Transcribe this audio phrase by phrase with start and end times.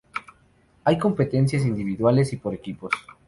[0.83, 2.91] Hay competencias individuales y por equipos.